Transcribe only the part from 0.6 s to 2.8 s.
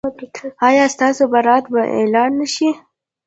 ایا ستاسو برات به اعلان نه شي؟